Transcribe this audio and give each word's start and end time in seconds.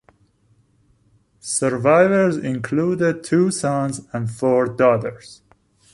Survivors 1.39 2.35
included 2.35 3.23
two 3.23 3.51
sons 3.51 4.01
and 4.11 4.31
four 4.31 4.65
daughters. 4.65 5.43